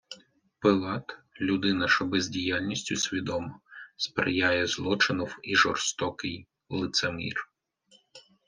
[0.61, 3.59] Пилат— людина, що бездіяльністю свідомо
[3.97, 7.51] сприяє злочинов і жорстокий лицемір